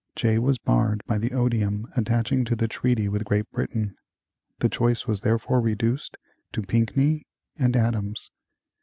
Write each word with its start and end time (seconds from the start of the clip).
Jay 0.15 0.39
was 0.39 0.57
barred 0.57 1.03
by 1.05 1.19
the 1.19 1.31
odium 1.31 1.87
attaching 1.95 2.43
to 2.45 2.55
the 2.55 2.67
treaty 2.67 3.07
with 3.07 3.23
Great 3.23 3.47
Britain. 3.51 3.95
The 4.57 4.67
choice 4.67 5.05
was 5.05 5.21
therefore 5.21 5.61
reduced 5.61 6.17
to 6.53 6.63
Pinckney 6.63 7.27
and 7.55 7.75
Adams. 7.77 8.31